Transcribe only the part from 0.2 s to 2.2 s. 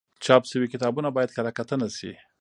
چاپ شوي کتابونه باید کره کتنه شي.